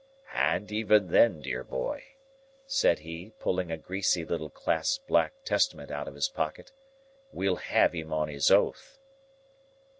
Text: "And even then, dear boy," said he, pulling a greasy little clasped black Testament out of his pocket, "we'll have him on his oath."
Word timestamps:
"And 0.33 0.71
even 0.71 1.09
then, 1.09 1.41
dear 1.43 1.63
boy," 1.63 2.03
said 2.65 2.97
he, 2.97 3.33
pulling 3.37 3.69
a 3.71 3.77
greasy 3.77 4.25
little 4.25 4.49
clasped 4.49 5.05
black 5.05 5.33
Testament 5.45 5.91
out 5.91 6.07
of 6.07 6.15
his 6.15 6.27
pocket, 6.27 6.71
"we'll 7.31 7.57
have 7.57 7.93
him 7.93 8.11
on 8.11 8.27
his 8.27 8.49
oath." 8.49 8.97